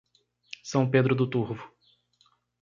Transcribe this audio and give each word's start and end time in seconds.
São 0.63 0.89
Pedro 0.89 1.13
do 1.13 1.29
Turvo 1.29 1.63